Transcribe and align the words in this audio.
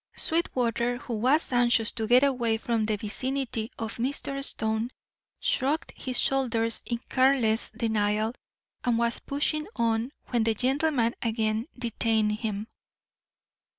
Sweetwater, 0.15 0.97
who 0.97 1.13
was 1.13 1.51
anxious 1.51 1.91
to 1.91 2.07
get 2.07 2.23
away 2.23 2.57
from 2.57 2.85
the 2.85 2.95
vicinity 2.97 3.69
of 3.77 3.97
Mr. 3.97 4.43
Stone, 4.43 4.89
shrugged 5.39 5.93
his 5.95 6.19
shoulders 6.19 6.81
in 6.87 6.97
careless 7.07 7.69
denial, 7.69 8.33
and 8.83 8.97
was 8.97 9.19
pushing 9.19 9.67
on 9.75 10.11
when 10.29 10.43
the 10.43 10.55
gentleman 10.55 11.13
again 11.21 11.67
detained 11.77 12.31
him. 12.39 12.65